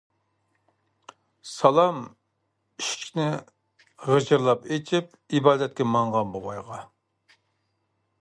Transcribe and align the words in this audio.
سالام 1.49 1.99
ئىشىكىنى 2.83 3.27
غىچىرلاپ 4.07 4.65
ئېچىپ، 4.77 5.13
ئىبادەتكە 5.41 5.87
ماڭغان 5.93 6.33
بوۋايغا. 6.37 6.81